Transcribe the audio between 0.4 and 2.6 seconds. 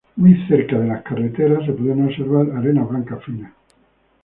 cerca a las carreteras se pueden observar